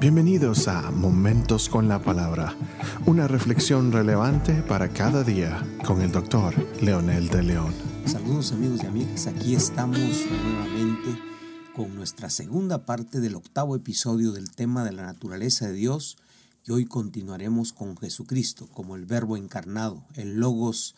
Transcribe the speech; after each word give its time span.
Bienvenidos 0.00 0.66
a 0.66 0.90
Momentos 0.90 1.68
con 1.68 1.86
la 1.86 2.02
Palabra, 2.02 2.56
una 3.04 3.28
reflexión 3.28 3.92
relevante 3.92 4.62
para 4.62 4.88
cada 4.88 5.22
día 5.24 5.62
con 5.84 6.00
el 6.00 6.10
doctor 6.10 6.54
Leonel 6.80 7.28
de 7.28 7.42
León. 7.42 7.74
Saludos 8.06 8.52
amigos 8.52 8.80
y 8.82 8.86
amigas, 8.86 9.26
aquí 9.26 9.54
estamos 9.54 9.98
nuevamente 9.98 11.20
con 11.76 11.94
nuestra 11.94 12.30
segunda 12.30 12.86
parte 12.86 13.20
del 13.20 13.34
octavo 13.34 13.76
episodio 13.76 14.32
del 14.32 14.50
tema 14.50 14.84
de 14.84 14.92
la 14.92 15.02
naturaleza 15.02 15.66
de 15.66 15.74
Dios 15.74 16.16
y 16.64 16.72
hoy 16.72 16.86
continuaremos 16.86 17.74
con 17.74 17.94
Jesucristo 17.98 18.68
como 18.68 18.96
el 18.96 19.04
verbo 19.04 19.36
encarnado, 19.36 20.06
el 20.14 20.40
logos 20.40 20.94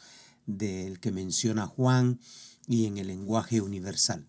del 0.47 1.01
que 1.01 1.11
menciona 1.11 1.67
Juan 1.67 2.21
y 2.69 2.87
en 2.87 2.99
el 2.99 3.09
lenguaje 3.09 3.63
universal. 3.63 4.29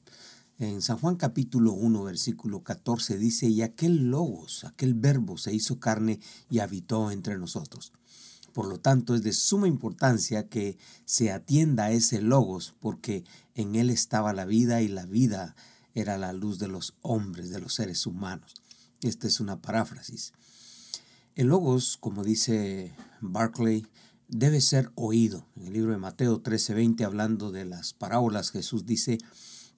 En 0.59 0.83
San 0.83 0.99
Juan 0.99 1.15
capítulo 1.15 1.73
1, 1.73 2.03
versículo 2.03 2.63
14 2.63 3.17
dice, 3.17 3.47
y 3.47 3.63
aquel 3.63 4.11
logos, 4.11 4.63
aquel 4.65 4.93
verbo 4.93 5.37
se 5.37 5.53
hizo 5.53 5.79
carne 5.79 6.19
y 6.47 6.59
habitó 6.59 7.09
entre 7.09 7.39
nosotros. 7.39 7.91
Por 8.53 8.67
lo 8.67 8.79
tanto, 8.79 9.15
es 9.15 9.23
de 9.23 9.33
suma 9.33 9.67
importancia 9.67 10.47
que 10.47 10.77
se 11.05 11.31
atienda 11.31 11.85
a 11.85 11.91
ese 11.91 12.21
logos, 12.21 12.75
porque 12.79 13.23
en 13.55 13.75
él 13.75 13.89
estaba 13.89 14.31
la 14.31 14.45
vida 14.45 14.83
y 14.83 14.87
la 14.87 15.07
vida 15.07 15.55
era 15.95 16.19
la 16.19 16.33
luz 16.33 16.59
de 16.59 16.67
los 16.67 16.93
hombres, 17.01 17.49
de 17.49 17.59
los 17.59 17.73
seres 17.73 18.05
humanos. 18.05 18.53
Esta 19.01 19.25
es 19.25 19.39
una 19.39 19.59
paráfrasis. 19.59 20.33
El 21.35 21.47
logos, 21.47 21.97
como 21.99 22.23
dice 22.23 22.93
Barclay, 23.21 23.87
debe 24.27 24.61
ser 24.61 24.91
oído. 24.93 25.47
En 25.55 25.65
el 25.65 25.73
libro 25.73 25.91
de 25.93 25.97
Mateo 25.97 26.43
13:20, 26.43 27.03
hablando 27.05 27.51
de 27.51 27.65
las 27.65 27.93
parábolas, 27.93 28.51
Jesús 28.51 28.85
dice, 28.85 29.17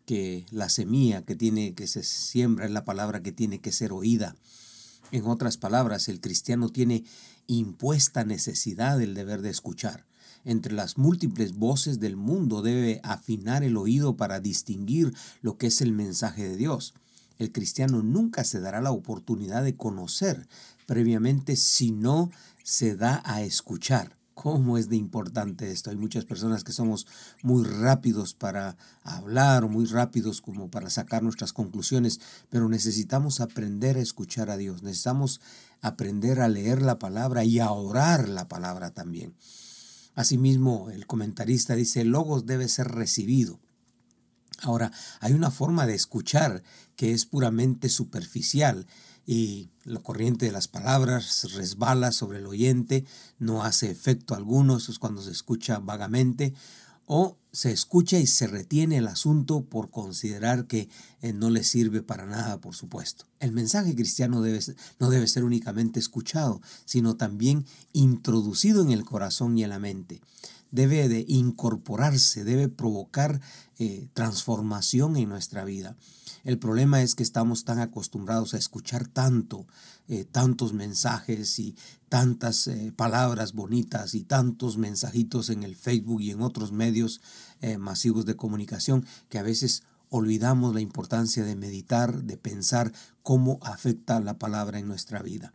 que 0.05 0.45
la 0.51 0.69
semilla 0.69 1.23
que 1.23 1.35
tiene 1.35 1.73
que 1.73 1.87
se 1.87 2.03
siembra 2.03 2.65
es 2.65 2.71
la 2.71 2.85
palabra 2.85 3.21
que 3.21 3.31
tiene 3.31 3.59
que 3.59 3.71
ser 3.71 3.91
oída. 3.91 4.35
En 5.11 5.25
otras 5.25 5.57
palabras, 5.57 6.07
el 6.07 6.21
cristiano 6.21 6.69
tiene 6.69 7.03
impuesta 7.47 8.23
necesidad 8.23 8.97
del 8.97 9.13
deber 9.13 9.41
de 9.41 9.49
escuchar. 9.49 10.05
Entre 10.43 10.73
las 10.73 10.97
múltiples 10.97 11.53
voces 11.53 11.99
del 11.99 12.15
mundo 12.15 12.61
debe 12.61 13.01
afinar 13.03 13.63
el 13.63 13.77
oído 13.77 14.15
para 14.15 14.39
distinguir 14.39 15.13
lo 15.41 15.57
que 15.57 15.67
es 15.67 15.81
el 15.81 15.91
mensaje 15.91 16.47
de 16.47 16.55
Dios. 16.55 16.93
El 17.37 17.51
cristiano 17.51 18.03
nunca 18.03 18.43
se 18.43 18.59
dará 18.59 18.81
la 18.81 18.91
oportunidad 18.91 19.63
de 19.63 19.75
conocer 19.75 20.47
previamente 20.85 21.55
si 21.55 21.91
no 21.91 22.31
se 22.63 22.95
da 22.95 23.21
a 23.25 23.41
escuchar 23.41 24.15
cómo 24.35 24.77
es 24.77 24.89
de 24.89 24.97
importante 24.97 25.71
esto. 25.71 25.89
Hay 25.89 25.95
muchas 25.95 26.25
personas 26.25 26.63
que 26.63 26.73
somos 26.73 27.07
muy 27.41 27.63
rápidos 27.63 28.35
para 28.35 28.77
hablar 29.01 29.63
o 29.63 29.69
muy 29.69 29.85
rápidos 29.85 30.41
como 30.41 30.69
para 30.69 30.91
sacar 30.91 31.23
nuestras 31.23 31.53
conclusiones, 31.53 32.19
pero 32.49 32.69
necesitamos 32.69 33.39
aprender 33.41 33.97
a 33.97 34.01
escuchar 34.01 34.51
a 34.51 34.57
Dios, 34.57 34.83
necesitamos 34.83 35.41
aprender 35.81 36.41
a 36.41 36.49
leer 36.49 36.81
la 36.81 36.99
palabra 36.99 37.43
y 37.45 37.59
a 37.59 37.71
orar 37.71 38.29
la 38.29 38.47
palabra 38.47 38.91
también. 38.91 39.33
Asimismo, 40.13 40.89
el 40.91 41.07
comentarista 41.07 41.75
dice, 41.75 42.01
el 42.01 42.09
logos 42.09 42.45
debe 42.45 42.67
ser 42.67 42.89
recibido. 42.89 43.59
Ahora, 44.61 44.91
hay 45.19 45.33
una 45.33 45.51
forma 45.51 45.85
de 45.85 45.95
escuchar 45.95 46.63
que 46.95 47.11
es 47.11 47.25
puramente 47.25 47.89
superficial 47.89 48.87
y 49.25 49.69
la 49.83 50.01
corriente 50.01 50.45
de 50.45 50.51
las 50.51 50.67
palabras 50.67 51.53
resbala 51.53 52.11
sobre 52.11 52.39
el 52.39 52.47
oyente, 52.47 53.05
no 53.39 53.63
hace 53.63 53.89
efecto 53.89 54.35
alguno, 54.35 54.77
eso 54.77 54.91
es 54.91 54.99
cuando 54.99 55.21
se 55.21 55.31
escucha 55.31 55.79
vagamente, 55.79 56.53
o 57.07 57.37
se 57.51 57.71
escucha 57.71 58.19
y 58.19 58.27
se 58.27 58.47
retiene 58.47 58.97
el 58.97 59.07
asunto 59.07 59.63
por 59.63 59.89
considerar 59.89 60.67
que 60.67 60.89
eh, 61.21 61.33
no 61.33 61.49
le 61.49 61.63
sirve 61.63 62.01
para 62.01 62.25
nada, 62.25 62.59
por 62.59 62.75
supuesto. 62.75 63.25
El 63.39 63.51
mensaje 63.51 63.95
cristiano 63.95 64.41
debe, 64.41 64.59
no 64.99 65.09
debe 65.09 65.27
ser 65.27 65.43
únicamente 65.43 65.99
escuchado, 65.99 66.61
sino 66.85 67.15
también 67.15 67.65
introducido 67.93 68.81
en 68.81 68.91
el 68.91 69.05
corazón 69.05 69.57
y 69.57 69.63
en 69.63 69.69
la 69.69 69.79
mente. 69.79 70.21
Debe 70.71 71.07
de 71.07 71.25
incorporarse, 71.27 72.43
debe 72.43 72.67
provocar 72.67 73.39
eh, 73.77 74.07
transformación 74.13 75.15
en 75.17 75.29
nuestra 75.29 75.63
vida. 75.65 75.95
El 76.43 76.59
problema 76.59 77.01
es 77.01 77.15
que 77.15 77.23
estamos 77.23 77.65
tan 77.65 77.79
acostumbrados 77.79 78.53
a 78.53 78.57
escuchar 78.57 79.07
tanto, 79.07 79.65
eh, 80.07 80.25
tantos 80.25 80.73
mensajes 80.73 81.59
y 81.59 81.75
tantas 82.09 82.67
eh, 82.67 82.93
palabras 82.95 83.53
bonitas 83.53 84.15
y 84.15 84.23
tantos 84.23 84.77
mensajitos 84.77 85.49
en 85.49 85.63
el 85.63 85.75
Facebook 85.75 86.21
y 86.21 86.31
en 86.31 86.41
otros 86.41 86.71
medios 86.71 87.21
masivos 87.79 88.25
de 88.25 88.35
comunicación 88.35 89.07
que 89.27 89.39
a 89.39 89.43
veces 89.43 89.81
olvidamos 90.09 90.75
la 90.75 90.81
importancia 90.81 91.43
de 91.43 91.55
meditar, 91.55 92.23
de 92.23 92.37
pensar 92.37 92.93
cómo 93.23 93.59
afecta 93.63 94.19
la 94.19 94.37
palabra 94.37 94.77
en 94.77 94.87
nuestra 94.87 95.23
vida. 95.23 95.51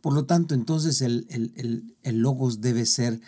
Por 0.00 0.14
lo 0.14 0.24
tanto, 0.24 0.54
entonces 0.54 1.00
el, 1.00 1.26
el, 1.28 1.94
el 2.02 2.18
logos 2.18 2.60
debe 2.60 2.86
ser 2.86 3.20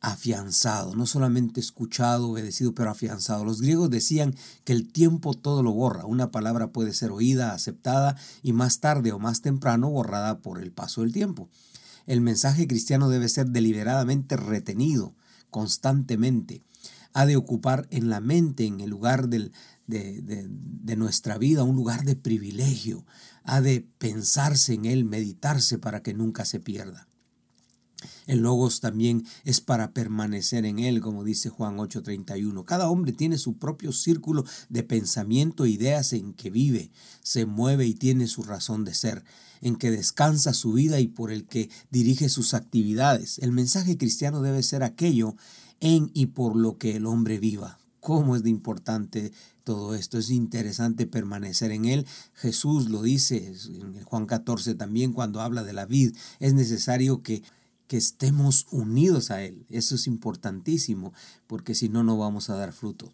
afianzado, 0.00 0.94
no 0.94 1.06
solamente 1.06 1.60
escuchado, 1.60 2.30
obedecido, 2.30 2.74
pero 2.74 2.90
afianzado. 2.90 3.44
Los 3.44 3.60
griegos 3.60 3.90
decían 3.90 4.34
que 4.64 4.72
el 4.72 4.90
tiempo 4.90 5.34
todo 5.34 5.62
lo 5.62 5.72
borra. 5.72 6.06
Una 6.06 6.30
palabra 6.30 6.72
puede 6.72 6.94
ser 6.94 7.10
oída, 7.10 7.52
aceptada 7.52 8.16
y 8.42 8.52
más 8.52 8.80
tarde 8.80 9.12
o 9.12 9.18
más 9.18 9.42
temprano 9.42 9.90
borrada 9.90 10.38
por 10.38 10.60
el 10.62 10.72
paso 10.72 11.02
del 11.02 11.12
tiempo. 11.12 11.50
El 12.06 12.22
mensaje 12.22 12.66
cristiano 12.66 13.10
debe 13.10 13.28
ser 13.28 13.50
deliberadamente 13.50 14.36
retenido 14.36 15.14
constantemente. 15.50 16.62
Ha 17.12 17.26
de 17.26 17.36
ocupar 17.36 17.86
en 17.90 18.08
la 18.08 18.20
mente, 18.20 18.64
en 18.64 18.80
el 18.80 18.88
lugar 18.88 19.28
del, 19.28 19.52
de, 19.86 20.22
de 20.22 20.96
nuestra 20.96 21.36
vida, 21.36 21.62
un 21.62 21.76
lugar 21.76 22.04
de 22.04 22.16
privilegio. 22.16 23.04
Ha 23.44 23.60
de 23.60 23.86
pensarse 23.98 24.74
en 24.74 24.86
él, 24.86 25.04
meditarse 25.04 25.78
para 25.78 26.02
que 26.02 26.14
nunca 26.14 26.44
se 26.44 26.60
pierda. 26.60 27.09
El 28.26 28.40
logos 28.40 28.80
también 28.80 29.24
es 29.44 29.60
para 29.60 29.92
permanecer 29.92 30.64
en 30.64 30.78
él, 30.78 31.00
como 31.00 31.24
dice 31.24 31.50
Juan 31.50 31.78
8:31. 31.78 32.64
Cada 32.64 32.88
hombre 32.88 33.12
tiene 33.12 33.38
su 33.38 33.58
propio 33.58 33.92
círculo 33.92 34.44
de 34.68 34.82
pensamiento 34.82 35.64
e 35.64 35.70
ideas 35.70 36.12
en 36.12 36.34
que 36.34 36.50
vive, 36.50 36.90
se 37.22 37.46
mueve 37.46 37.86
y 37.86 37.94
tiene 37.94 38.26
su 38.26 38.42
razón 38.42 38.84
de 38.84 38.94
ser, 38.94 39.24
en 39.60 39.76
que 39.76 39.90
descansa 39.90 40.54
su 40.54 40.72
vida 40.72 41.00
y 41.00 41.08
por 41.08 41.30
el 41.30 41.46
que 41.46 41.70
dirige 41.90 42.28
sus 42.28 42.54
actividades. 42.54 43.38
El 43.38 43.52
mensaje 43.52 43.96
cristiano 43.96 44.42
debe 44.42 44.62
ser 44.62 44.82
aquello 44.82 45.36
en 45.80 46.10
y 46.14 46.26
por 46.26 46.56
lo 46.56 46.78
que 46.78 46.96
el 46.96 47.06
hombre 47.06 47.38
viva. 47.38 47.78
¿Cómo 48.00 48.34
es 48.34 48.42
de 48.42 48.50
importante 48.50 49.32
todo 49.62 49.94
esto? 49.94 50.18
Es 50.18 50.30
interesante 50.30 51.06
permanecer 51.06 51.70
en 51.70 51.84
él. 51.84 52.06
Jesús 52.34 52.88
lo 52.88 53.02
dice 53.02 53.52
en 53.68 54.02
Juan 54.04 54.26
14 54.26 54.74
también 54.74 55.12
cuando 55.12 55.40
habla 55.40 55.64
de 55.64 55.74
la 55.74 55.84
vid. 55.84 56.16
Es 56.38 56.54
necesario 56.54 57.22
que 57.22 57.42
que 57.90 57.96
estemos 57.96 58.68
unidos 58.70 59.32
a 59.32 59.42
Él. 59.42 59.66
Eso 59.68 59.96
es 59.96 60.06
importantísimo, 60.06 61.12
porque 61.48 61.74
si 61.74 61.88
no, 61.88 62.04
no 62.04 62.16
vamos 62.16 62.48
a 62.48 62.54
dar 62.54 62.72
fruto. 62.72 63.12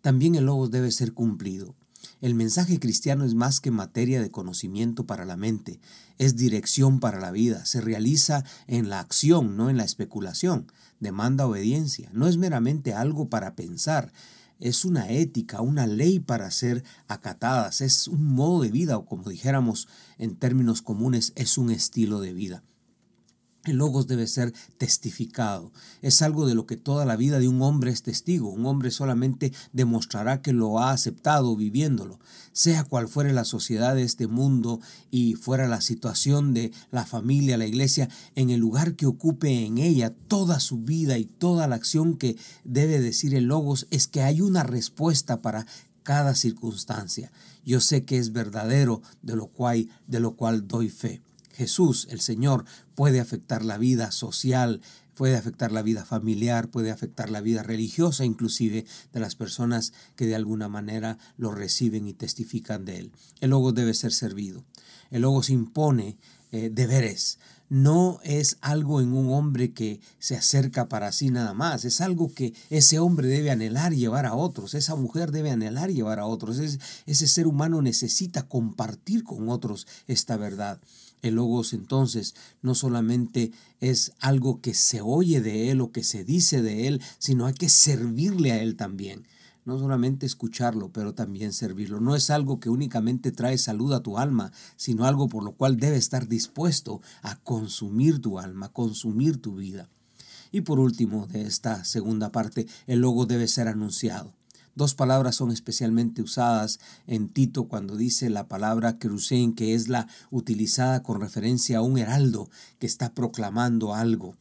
También 0.00 0.34
el 0.34 0.46
logos 0.46 0.70
debe 0.70 0.90
ser 0.92 1.12
cumplido. 1.12 1.74
El 2.22 2.34
mensaje 2.34 2.80
cristiano 2.80 3.26
es 3.26 3.34
más 3.34 3.60
que 3.60 3.70
materia 3.70 4.22
de 4.22 4.30
conocimiento 4.30 5.04
para 5.04 5.26
la 5.26 5.36
mente, 5.36 5.78
es 6.16 6.36
dirección 6.36 7.00
para 7.00 7.20
la 7.20 7.32
vida, 7.32 7.66
se 7.66 7.82
realiza 7.82 8.46
en 8.66 8.88
la 8.88 9.00
acción, 9.00 9.58
no 9.58 9.68
en 9.68 9.76
la 9.76 9.84
especulación, 9.84 10.72
demanda 11.00 11.46
obediencia, 11.46 12.08
no 12.14 12.26
es 12.26 12.38
meramente 12.38 12.94
algo 12.94 13.28
para 13.28 13.54
pensar, 13.54 14.10
es 14.58 14.86
una 14.86 15.10
ética, 15.10 15.60
una 15.60 15.86
ley 15.86 16.18
para 16.18 16.50
ser 16.50 16.82
acatadas, 17.08 17.82
es 17.82 18.08
un 18.08 18.24
modo 18.24 18.62
de 18.62 18.70
vida 18.70 18.96
o 18.96 19.04
como 19.04 19.28
dijéramos 19.28 19.86
en 20.16 20.34
términos 20.34 20.80
comunes, 20.80 21.34
es 21.36 21.58
un 21.58 21.70
estilo 21.70 22.22
de 22.22 22.32
vida. 22.32 22.62
El 23.66 23.76
logos 23.76 24.06
debe 24.06 24.26
ser 24.26 24.52
testificado. 24.76 25.72
Es 26.02 26.20
algo 26.20 26.46
de 26.46 26.54
lo 26.54 26.66
que 26.66 26.76
toda 26.76 27.06
la 27.06 27.16
vida 27.16 27.38
de 27.38 27.48
un 27.48 27.62
hombre 27.62 27.90
es 27.90 28.02
testigo. 28.02 28.50
Un 28.50 28.66
hombre 28.66 28.90
solamente 28.90 29.54
demostrará 29.72 30.42
que 30.42 30.52
lo 30.52 30.78
ha 30.78 30.90
aceptado 30.90 31.56
viviéndolo. 31.56 32.18
Sea 32.52 32.84
cual 32.84 33.08
fuere 33.08 33.32
la 33.32 33.44
sociedad 33.44 33.94
de 33.94 34.02
este 34.02 34.26
mundo 34.26 34.80
y 35.10 35.34
fuera 35.34 35.66
la 35.66 35.80
situación 35.80 36.52
de 36.52 36.72
la 36.90 37.06
familia, 37.06 37.56
la 37.56 37.66
iglesia, 37.66 38.10
en 38.34 38.50
el 38.50 38.60
lugar 38.60 38.96
que 38.96 39.06
ocupe 39.06 39.64
en 39.64 39.78
ella 39.78 40.14
toda 40.28 40.60
su 40.60 40.78
vida 40.78 41.16
y 41.16 41.24
toda 41.24 41.66
la 41.66 41.76
acción 41.76 42.18
que 42.18 42.36
debe 42.64 43.00
decir 43.00 43.34
el 43.34 43.44
logos 43.44 43.86
es 43.90 44.08
que 44.08 44.22
hay 44.22 44.42
una 44.42 44.62
respuesta 44.62 45.40
para 45.40 45.66
cada 46.02 46.34
circunstancia. 46.34 47.32
Yo 47.64 47.80
sé 47.80 48.04
que 48.04 48.18
es 48.18 48.32
verdadero 48.32 49.00
de 49.22 49.36
lo 49.36 49.46
cual, 49.46 49.88
de 50.06 50.20
lo 50.20 50.36
cual 50.36 50.68
doy 50.68 50.90
fe. 50.90 51.22
Jesús, 51.54 52.08
el 52.10 52.20
Señor, 52.20 52.64
puede 52.94 53.20
afectar 53.20 53.64
la 53.64 53.78
vida 53.78 54.10
social, 54.10 54.80
puede 55.14 55.36
afectar 55.36 55.72
la 55.72 55.82
vida 55.82 56.04
familiar, 56.04 56.70
puede 56.70 56.90
afectar 56.90 57.30
la 57.30 57.40
vida 57.40 57.62
religiosa 57.62 58.24
inclusive 58.24 58.84
de 59.12 59.20
las 59.20 59.36
personas 59.36 59.92
que 60.16 60.26
de 60.26 60.34
alguna 60.34 60.68
manera 60.68 61.18
lo 61.36 61.52
reciben 61.52 62.06
y 62.06 62.14
testifican 62.14 62.84
de 62.84 62.98
él. 62.98 63.12
El 63.40 63.50
logos 63.50 63.74
debe 63.74 63.94
ser 63.94 64.12
servido. 64.12 64.64
El 65.10 65.22
logos 65.22 65.50
impone 65.50 66.18
eh, 66.50 66.70
deberes. 66.72 67.38
No 67.68 68.20
es 68.22 68.58
algo 68.60 69.00
en 69.00 69.12
un 69.12 69.32
hombre 69.32 69.72
que 69.72 70.00
se 70.18 70.36
acerca 70.36 70.88
para 70.88 71.12
sí 71.12 71.30
nada 71.30 71.54
más, 71.54 71.84
es 71.84 72.00
algo 72.00 72.32
que 72.32 72.52
ese 72.70 72.98
hombre 72.98 73.26
debe 73.28 73.50
anhelar 73.50 73.94
llevar 73.94 74.26
a 74.26 74.34
otros, 74.34 74.74
esa 74.74 74.94
mujer 74.96 75.32
debe 75.32 75.50
anhelar 75.50 75.90
llevar 75.90 76.18
a 76.18 76.26
otros, 76.26 76.58
ese 76.58 77.28
ser 77.28 77.46
humano 77.46 77.80
necesita 77.82 78.42
compartir 78.42 79.24
con 79.24 79.48
otros 79.48 79.86
esta 80.06 80.36
verdad. 80.36 80.78
El 81.22 81.36
logos 81.36 81.72
entonces 81.72 82.34
no 82.60 82.74
solamente 82.74 83.50
es 83.80 84.12
algo 84.20 84.60
que 84.60 84.74
se 84.74 85.00
oye 85.00 85.40
de 85.40 85.70
él 85.70 85.80
o 85.80 85.90
que 85.90 86.04
se 86.04 86.22
dice 86.22 86.60
de 86.60 86.86
él, 86.86 87.00
sino 87.18 87.46
hay 87.46 87.54
que 87.54 87.70
servirle 87.70 88.52
a 88.52 88.62
él 88.62 88.76
también 88.76 89.24
no 89.64 89.78
solamente 89.78 90.26
escucharlo, 90.26 90.90
pero 90.92 91.14
también 91.14 91.52
servirlo. 91.52 92.00
No 92.00 92.14
es 92.14 92.30
algo 92.30 92.60
que 92.60 92.68
únicamente 92.68 93.32
trae 93.32 93.58
salud 93.58 93.92
a 93.92 94.02
tu 94.02 94.18
alma, 94.18 94.52
sino 94.76 95.04
algo 95.04 95.28
por 95.28 95.42
lo 95.42 95.52
cual 95.52 95.76
debe 95.76 95.96
estar 95.96 96.28
dispuesto 96.28 97.00
a 97.22 97.36
consumir 97.36 98.20
tu 98.20 98.38
alma, 98.38 98.68
consumir 98.68 99.40
tu 99.40 99.56
vida. 99.56 99.88
Y 100.52 100.60
por 100.60 100.78
último, 100.78 101.26
de 101.26 101.42
esta 101.42 101.84
segunda 101.84 102.30
parte, 102.30 102.66
el 102.86 103.00
logo 103.00 103.26
debe 103.26 103.48
ser 103.48 103.68
anunciado. 103.68 104.34
Dos 104.76 104.94
palabras 104.94 105.36
son 105.36 105.52
especialmente 105.52 106.20
usadas 106.20 106.80
en 107.06 107.28
Tito 107.28 107.68
cuando 107.68 107.96
dice 107.96 108.28
la 108.28 108.48
palabra 108.48 108.98
crucein, 108.98 109.54
que 109.54 109.74
es 109.74 109.88
la 109.88 110.08
utilizada 110.30 111.02
con 111.02 111.20
referencia 111.20 111.78
a 111.78 111.82
un 111.82 111.96
heraldo 111.96 112.50
que 112.80 112.86
está 112.86 113.14
proclamando 113.14 113.94
algo 113.94 114.36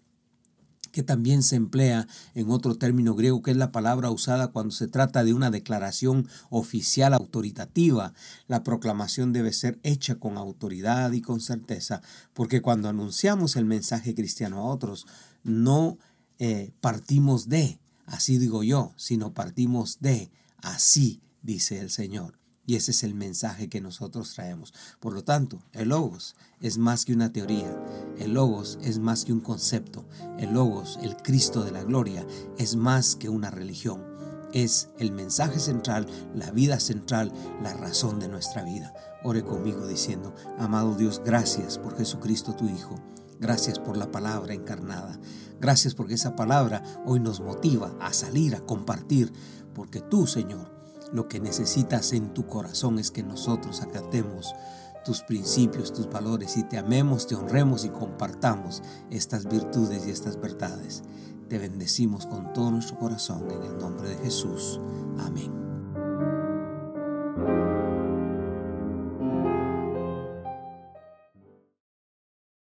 que 0.94 1.04
también 1.04 1.42
se 1.42 1.56
emplea 1.56 2.08
en 2.36 2.52
otro 2.52 2.76
término 2.76 3.16
griego 3.16 3.42
que 3.42 3.52
es 3.52 3.58
la 3.58 3.72
palabra 3.72 4.12
usada 4.12 4.50
cuando 4.52 4.72
se 4.72 4.88
trata 4.88 5.24
de 5.24 5.34
una 5.34 5.50
declaración 5.50 6.30
oficial 6.52 7.16
autoritativa. 7.16 8.14
La 8.48 8.64
proclamación 8.64 9.34
debe 9.34 9.52
ser 9.52 9.80
hecha 9.82 10.16
con 10.16 10.38
autoridad 10.38 11.12
y 11.12 11.22
con 11.22 11.42
certeza, 11.42 12.02
porque 12.34 12.62
cuando 12.62 12.90
anunciamos 12.90 13.56
el 13.56 13.66
mensaje 13.66 14.14
cristiano 14.14 14.60
a 14.60 14.66
otros, 14.66 15.08
no 15.44 15.98
eh, 16.38 16.72
partimos 16.80 17.50
de, 17.50 17.80
así 18.06 18.38
digo 18.38 18.64
yo, 18.64 18.94
sino 18.96 19.34
partimos 19.34 19.98
de, 20.00 20.30
así 20.62 21.22
dice 21.42 21.80
el 21.80 21.90
Señor. 21.90 22.43
Y 22.66 22.76
ese 22.76 22.92
es 22.92 23.04
el 23.04 23.14
mensaje 23.14 23.68
que 23.68 23.82
nosotros 23.82 24.34
traemos. 24.34 24.74
Por 25.00 25.14
lo 25.14 25.24
tanto, 25.24 25.62
el 25.74 25.90
logos 25.90 26.36
es 26.62 26.78
más 26.78 27.04
que 27.04 27.14
una 27.14 27.34
teoría. 27.34 27.78
El 28.18 28.34
logos 28.34 28.80
es 28.82 29.00
más 29.00 29.26
que 29.26 29.34
un 29.34 29.42
concepto. 29.42 30.06
El 30.40 30.54
logos, 30.54 30.98
el 31.02 31.18
Cristo 31.18 31.64
de 31.64 31.72
la 31.72 31.84
gloria, 31.84 32.26
es 32.58 32.76
más 32.76 33.16
que 33.16 33.28
una 33.28 33.52
religión. 33.52 34.02
Es 34.54 34.90
el 34.98 35.12
mensaje 35.12 35.60
central, 35.60 36.08
la 36.34 36.52
vida 36.52 36.80
central, 36.80 37.34
la 37.62 37.74
razón 37.74 38.20
de 38.20 38.30
nuestra 38.30 38.64
vida. 38.64 38.94
Ore 39.24 39.44
conmigo 39.44 39.88
diciendo, 39.88 40.34
amado 40.58 40.96
Dios, 40.96 41.22
gracias 41.26 41.78
por 41.78 41.98
Jesucristo 41.98 42.56
tu 42.56 42.70
Hijo. 42.70 42.96
Gracias 43.40 43.78
por 43.80 43.98
la 43.98 44.10
palabra 44.10 44.54
encarnada. 44.54 45.20
Gracias 45.60 45.96
porque 45.96 46.14
esa 46.14 46.36
palabra 46.36 46.82
hoy 47.06 47.20
nos 47.20 47.42
motiva 47.42 47.94
a 48.00 48.14
salir, 48.14 48.56
a 48.56 48.66
compartir. 48.66 49.34
Porque 49.74 50.00
tú, 50.00 50.28
Señor, 50.28 50.73
lo 51.14 51.28
que 51.28 51.40
necesitas 51.40 52.12
en 52.12 52.34
tu 52.34 52.48
corazón 52.48 53.00
es 53.00 53.12
que 53.12 53.24
nosotros 53.24 53.82
acatemos 53.82 54.54
tus 55.06 55.22
principios, 55.22 55.94
tus 55.94 56.10
valores 56.10 56.58
y 56.58 56.64
te 56.64 56.78
amemos, 56.78 57.28
te 57.28 57.36
honremos 57.36 57.86
y 57.86 57.90
compartamos 57.90 58.82
estas 59.10 59.48
virtudes 59.48 60.08
y 60.08 60.12
estas 60.12 60.40
verdades. 60.40 61.04
Te 61.50 61.60
bendecimos 61.60 62.26
con 62.26 62.52
todo 62.54 62.72
nuestro 62.72 62.98
corazón 62.98 63.52
en 63.52 63.64
el 63.64 63.78
nombre 63.78 64.10
de 64.10 64.18
Jesús. 64.18 64.80
Amén. 65.20 65.73